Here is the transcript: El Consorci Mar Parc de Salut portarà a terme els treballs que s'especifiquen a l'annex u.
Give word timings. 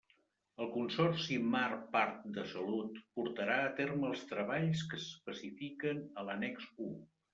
El 0.63 0.69
Consorci 0.75 1.35
Mar 1.49 1.67
Parc 1.91 2.23
de 2.37 2.45
Salut 2.53 2.97
portarà 3.19 3.59
a 3.67 3.69
terme 3.81 4.09
els 4.13 4.25
treballs 4.33 4.83
que 4.95 5.03
s'especifiquen 5.05 6.03
a 6.15 6.25
l'annex 6.31 6.67
u. 6.89 6.89